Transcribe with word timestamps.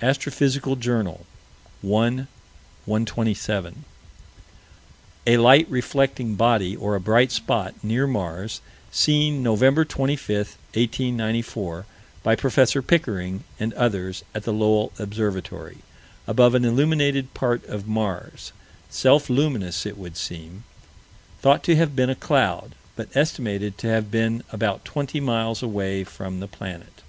Astrophysical 0.00 0.76
Journal, 0.76 1.26
1 1.82 2.28
127: 2.84 3.84
A 5.26 5.36
light 5.36 5.68
reflecting 5.68 6.36
body, 6.36 6.76
or 6.76 6.94
a 6.94 7.00
bright 7.00 7.32
spot 7.32 7.74
near 7.82 8.06
Mars: 8.06 8.60
seen 8.92 9.42
Nov. 9.42 9.58
25, 9.88 10.30
1894, 10.74 11.86
by 12.22 12.36
Prof. 12.36 12.86
Pickering 12.86 13.42
and 13.58 13.74
others, 13.74 14.22
at 14.32 14.44
the 14.44 14.52
Lowell 14.52 14.92
Observatory, 15.00 15.78
above 16.28 16.54
an 16.54 16.62
unilluminated 16.62 17.34
part 17.34 17.66
of 17.66 17.88
Mars 17.88 18.52
self 18.90 19.28
luminous, 19.28 19.84
it 19.84 19.98
would 19.98 20.16
seem 20.16 20.62
thought 21.42 21.64
to 21.64 21.74
have 21.74 21.96
been 21.96 22.10
a 22.10 22.14
cloud 22.14 22.76
but 22.94 23.08
estimated 23.16 23.76
to 23.78 23.88
have 23.88 24.08
been 24.12 24.44
about 24.52 24.84
twenty 24.84 25.18
miles 25.18 25.64
away 25.64 26.04
from 26.04 26.38
the 26.38 26.46
planet. 26.46 27.02